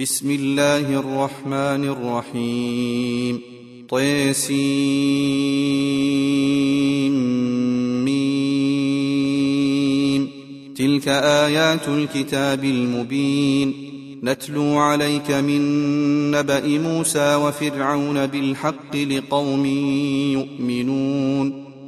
بسم 0.00 0.30
الله 0.30 0.98
الرحمن 1.00 1.84
الرحيم. 1.88 3.40
طيسين 3.88 4.56
تلك 10.76 11.08
آيات 11.08 11.88
الكتاب 11.88 12.64
المبين. 12.64 13.74
نتلو 14.24 14.78
عليك 14.78 15.30
من 15.30 15.60
نبأ 16.30 16.66
موسى 16.66 17.34
وفرعون 17.34 18.26
بالحق 18.26 18.96
لقوم 18.96 19.66
يؤمنون. 20.32 21.65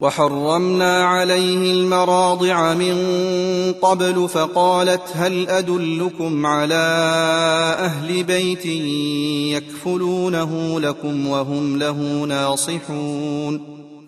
وحرمنا 0.00 1.04
عليه 1.04 1.72
المراضع 1.72 2.74
من 2.74 2.96
قبل 3.82 4.28
فقالت 4.28 5.02
هل 5.14 5.48
أدلكم 5.48 6.46
على 6.46 6.84
أهل 7.78 8.22
بيت 8.24 8.66
يكفلونه 9.56 10.80
لكم 10.80 11.26
وهم 11.26 11.78
له 11.78 12.24
ناصحون 12.28 13.76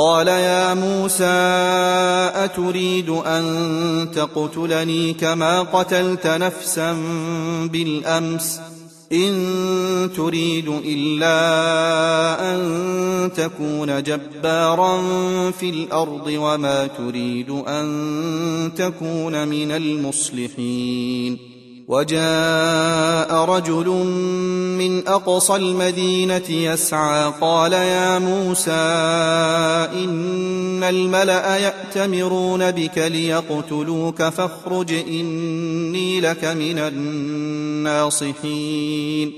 قال 0.00 0.28
يا 0.28 0.74
موسى 0.74 1.24
أتريد 2.44 3.08
أن 3.08 4.08
تقتلني 4.14 5.12
كما 5.12 5.62
قتلت 5.62 6.26
نفسا 6.26 6.96
بالأمس؟ 7.72 8.60
إن 9.12 10.10
تريد 10.16 10.68
إلا 10.84 11.34
أن 12.54 13.32
تكون 13.36 14.02
جبارا 14.02 15.00
في 15.50 15.70
الأرض 15.70 16.26
وما 16.26 16.86
تريد 16.86 17.50
أن 17.50 18.72
تكون 18.76 19.48
من 19.48 19.72
المصلحين. 19.72 21.49
وجاء 21.90 23.34
رجل 23.44 23.88
من 24.78 25.08
أقصى 25.08 25.56
المدينة 25.56 26.50
يسعى 26.50 27.32
قال 27.40 27.72
يا 27.72 28.18
موسى 28.18 28.70
إن 30.04 30.82
الملأ 30.84 31.56
يأتمرون 31.56 32.70
بك 32.70 32.98
ليقتلوك 32.98 34.22
فاخرج 34.22 34.92
إني 34.92 36.20
لك 36.20 36.44
من 36.44 36.78
الناصحين. 38.18 39.32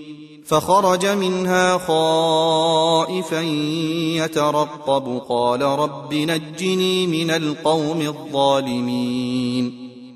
فخرج 0.46 1.06
منها 1.06 1.78
خائفا 1.78 3.40
يترقب 4.24 5.22
قال 5.28 5.62
رب 5.62 6.14
نجني 6.14 7.06
من 7.06 7.30
القوم 7.30 8.00
الظالمين. 8.00 9.81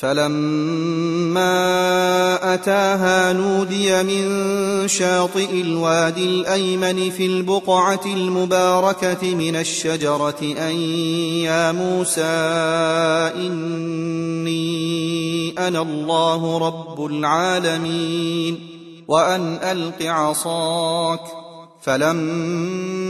فلما 0.00 1.44
أتاها 2.54 3.32
نودي 3.32 4.02
من 4.02 4.88
شاطئ 4.88 5.60
الوادي 5.60 6.24
الأيمن 6.24 7.10
في 7.10 7.26
البقعة 7.26 8.00
المباركة 8.06 9.34
من 9.34 9.56
الشجرة 9.56 10.42
أن 10.42 10.76
يا 11.44 11.72
موسى 11.72 12.22
إني 13.36 14.70
أنا 15.58 15.82
الله 15.82 16.58
رب 16.58 17.06
العالمين 17.06 18.58
وأن 19.08 19.58
ألق 19.62 20.02
عصاك. 20.02 21.20
فلما 21.80 23.09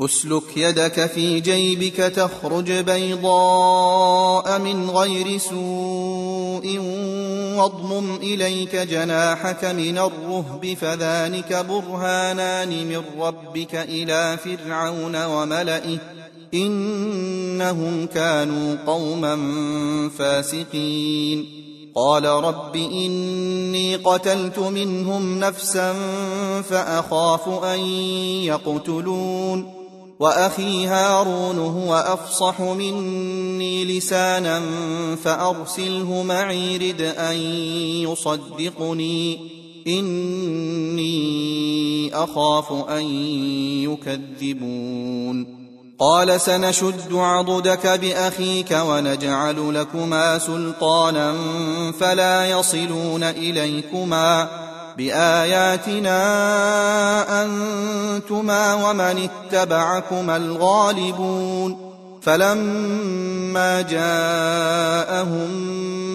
أسلك 0.00 0.56
يدك 0.56 1.06
في 1.06 1.40
جيبك 1.40 1.96
تخرج 1.96 2.72
بيضاء 2.72 4.58
من 4.58 4.90
غير 4.90 5.38
سوء 5.38 6.78
واضمم 7.56 8.16
إليك 8.16 8.76
جناحك 8.76 9.64
من 9.64 9.98
الرهب 9.98 10.76
فذلك 10.80 11.66
برهانان 11.68 12.68
من 12.68 13.02
ربك 13.20 13.74
إلى 13.74 14.38
فرعون 14.44 15.24
وملئه. 15.24 15.98
إنهم 16.54 18.06
كانوا 18.06 18.76
قوما 18.86 19.38
فاسقين. 20.18 21.64
قال 21.94 22.24
رب 22.24 22.76
إني 22.76 23.96
قتلت 23.96 24.58
منهم 24.58 25.38
نفسا 25.38 25.92
فأخاف 26.62 27.64
أن 27.64 27.80
يقتلون. 28.44 29.73
وأخي 30.24 30.86
هارون 30.86 31.58
هو 31.58 31.94
أفصح 31.94 32.60
مني 32.60 33.84
لسانا 33.84 34.62
فأرسله 35.24 36.22
معي 36.22 36.76
رد 36.76 37.00
أن 37.00 37.36
يصدقني. 38.02 39.38
إني 39.86 41.14
أخاف 42.14 42.72
أن 42.72 43.02
يكذبون. 43.84 45.64
قال 45.98 46.40
سنشد 46.40 47.12
عضدك 47.12 47.86
بأخيك 47.86 48.78
ونجعل 48.86 49.74
لكما 49.74 50.38
سلطانا 50.38 51.34
فلا 52.00 52.50
يصلون 52.50 53.22
إليكما. 53.22 54.48
بآياتنا 54.96 56.22
أنتما 57.42 58.74
ومن 58.74 59.28
اتبعكما 59.52 60.36
الغالبون 60.36 61.94
فلما 62.22 63.80
جاءهم 63.82 65.50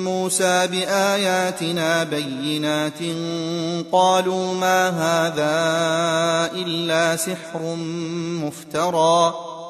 موسى 0.04 0.68
بآياتنا 0.68 2.04
بينات 2.04 3.00
قالوا 3.92 4.54
ما 4.54 4.90
هذا 4.90 5.52
إلا 6.56 7.16
سحر 7.16 7.76
مفترى 8.44 9.34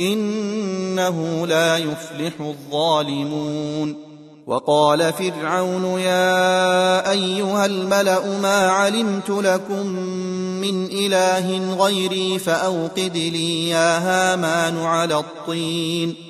إنه 0.00 1.46
لا 1.46 1.76
يفلح 1.76 2.32
الظالمون. 2.40 4.10
وقال 4.46 5.12
فرعون 5.12 5.84
يا 6.00 7.10
أيها 7.10 7.66
الملأ 7.66 8.38
ما 8.42 8.68
علمت 8.68 9.30
لكم 9.30 9.86
من 10.60 10.86
إله 10.86 11.74
غيري 11.74 12.38
فأوقد 12.38 13.16
لي 13.16 13.68
يا 13.68 13.98
هامان 13.98 14.78
على 14.78 15.18
الطين. 15.18 16.29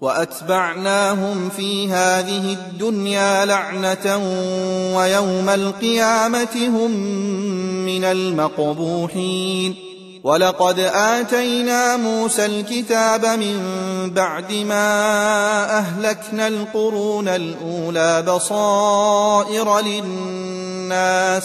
وأتبعناهم 0.00 1.48
في 1.48 1.88
هذه 1.90 2.52
الدنيا 2.52 3.44
لعنة 3.44 4.16
ويوم 4.96 5.48
القيامة 5.48 6.66
هم 6.68 6.90
من 7.86 8.04
المقبوحين. 8.04 9.74
ولقد 10.24 10.78
آتينا 10.78 11.96
موسى 11.96 12.46
الكتاب 12.46 13.26
من 13.26 13.60
بعد 14.14 14.52
ما 14.52 15.78
أهلكنا 15.78 16.48
القرون 16.48 17.28
الأولى 17.28 18.22
بصائر 18.22 19.80
للناس 19.80 21.44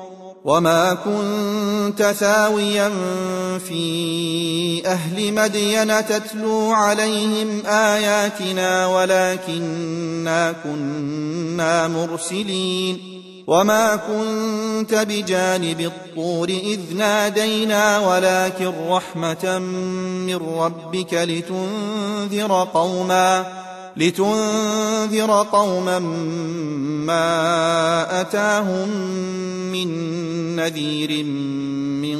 وما 0.43 0.93
كنت 0.93 2.03
ثاويا 2.03 2.91
في 3.59 4.81
أهل 4.85 5.33
مدين 5.33 6.05
تتلو 6.05 6.71
عليهم 6.71 7.65
اياتنا 7.65 8.87
ولكنا 8.87 10.51
كنا 10.63 11.87
مرسلين 11.87 13.21
وما 13.47 13.95
كنت 13.95 14.93
بجانب 14.93 15.79
الطور 15.79 16.49
اذ 16.49 16.79
نادينا 16.97 17.99
ولكن 17.99 18.71
رحمه 18.89 19.59
من 19.59 20.35
ربك 20.35 21.13
لتنذر 21.13 22.67
قوما 22.73 23.61
لتنذر 23.97 25.47
قوما 25.51 25.99
ما 27.05 28.21
أتاهم 28.21 28.89
من 29.71 29.89
نذير 30.55 31.23
من 32.03 32.19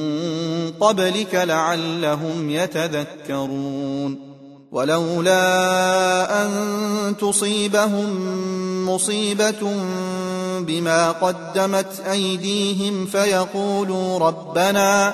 قبلك 0.80 1.36
لعلهم 1.36 2.50
يتذكرون 2.50 4.32
ولولا 4.72 6.46
أن 6.46 6.52
تصيبهم 7.20 8.10
مصيبة 8.90 9.74
بما 10.60 11.12
قدمت 11.12 12.00
أيديهم 12.12 13.06
فيقولوا 13.06 14.20
ربنا 14.20 15.14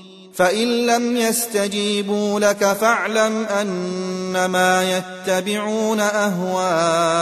فإن 0.33 0.85
لم 0.85 1.17
يستجيبوا 1.17 2.39
لك 2.39 2.73
فاعلم 2.73 3.45
أنما 3.45 4.97
يتبعون 4.97 5.99
أهواءهم 5.99 7.21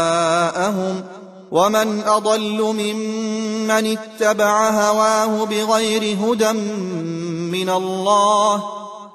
ومن 1.52 2.02
أضل 2.02 2.62
ممن 2.62 3.98
اتبع 3.98 4.70
هواه 4.70 5.46
بغير 5.46 6.18
هدى 6.18 6.52
من 7.52 7.70
الله 7.70 8.64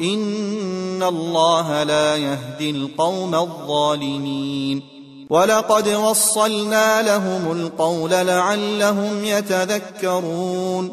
إن 0.00 1.02
الله 1.02 1.82
لا 1.82 2.16
يهدي 2.16 2.70
القوم 2.70 3.34
الظالمين 3.34 4.82
ولقد 5.30 5.88
وصلنا 5.88 7.02
لهم 7.02 7.52
القول 7.52 8.10
لعلهم 8.10 9.24
يتذكرون 9.24 10.92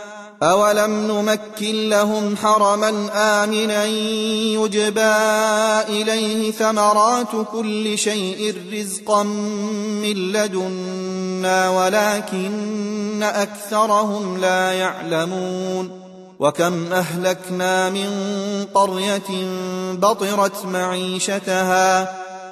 أولم 0.43 0.91
نمكن 1.07 1.89
لهم 1.89 2.37
حرما 2.37 2.89
آمنا 3.13 3.85
يجبى 3.85 5.15
إليه 5.89 6.51
ثمرات 6.51 7.27
كل 7.51 7.97
شيء 7.97 8.55
رزقا 8.73 9.23
من 9.23 10.31
لدنا 10.31 11.69
ولكن 11.69 13.23
أكثرهم 13.23 14.37
لا 14.37 14.71
يعلمون 14.71 16.01
وكم 16.39 16.93
أهلكنا 16.93 17.89
من 17.89 18.09
قرية 18.73 19.45
بطرت 19.93 20.65
معيشتها 20.65 22.15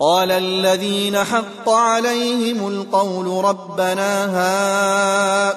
قال 0.00 0.30
الذين 0.30 1.24
حق 1.24 1.68
عليهم 1.68 2.68
القول 2.68 3.44
ربنا 3.44 4.24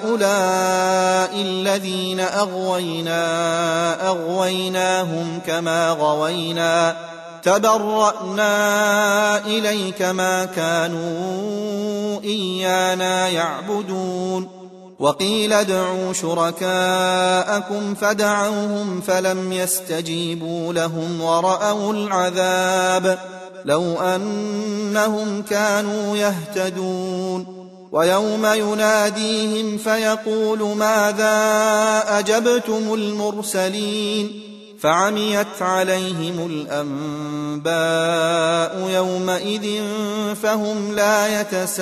هؤلاء 0.02 1.42
الذين 1.42 2.20
أغوينا 2.20 4.08
أغويناهم 4.08 5.40
كما 5.48 5.90
غوينا 5.90 6.96
تبرأنا 7.44 8.58
إليك 9.46 10.02
ما 10.02 10.46
كانوا 10.46 12.22
إيانا 12.24 13.28
يعبدون. 13.30 14.48
وقيل 15.00 15.54
ادعوا 15.54 16.14
شركاءكم 16.14 17.96
فدعوهم 17.96 19.02
فلم 19.02 19.54
يستجيبوا 19.54 20.74
لهم 20.74 21.22
ورأوا 21.22 21.94
العذاب. 21.94 23.41
لو 23.66 24.02
أنهم 24.02 25.42
كانوا 25.50 26.18
يهتدون 26.18 27.62
ويوم 27.92 28.46
يناديهم 28.46 29.78
فيقول 29.78 30.78
ماذا 30.78 31.30
أجبتم 32.20 32.94
المرسلين 32.94 34.52
فعميت 34.82 35.62
عليهم 35.62 36.68
الأنباء 37.66 37.72
يومئذ 38.90 39.84
فهم 40.36 40.96
لا 40.96 41.42
يتساءلون 41.42 41.82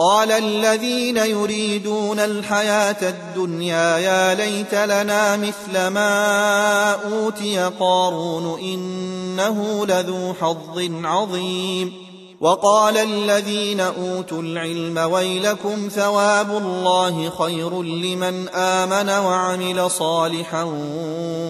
قال 0.00 0.32
الذين 0.32 1.16
يريدون 1.16 2.18
الحياة 2.18 3.08
الدنيا 3.08 3.98
يا 3.98 4.34
ليت 4.34 4.74
لنا 4.74 5.36
مثل 5.36 5.86
ما 5.86 6.92
أوتي 6.92 7.70
قارون 7.80 8.60
إنه 8.60 9.86
لذو 9.86 10.34
حظ 10.40 10.90
عظيم. 11.04 11.92
وقال 12.40 12.96
الذين 12.96 13.80
أوتوا 13.80 14.42
العلم 14.42 14.98
ويلكم 14.98 15.88
ثواب 15.88 16.50
الله 16.50 17.30
خير 17.30 17.82
لمن 17.82 18.48
آمن 18.48 19.08
وعمل 19.08 19.90
صالحا 19.90 20.62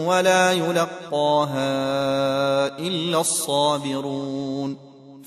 ولا 0.06 0.52
يلقاها 0.52 1.58
إلا 2.78 3.20
الصابرون. 3.20 4.87